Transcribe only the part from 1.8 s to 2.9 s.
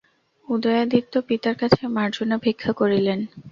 মার্জনা ভিক্ষা